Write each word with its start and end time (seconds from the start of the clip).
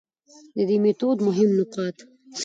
د 0.55 0.57
دې 0.69 0.77
ميتود 0.83 1.17
مهم 1.27 1.49
نقاط: 1.59 1.97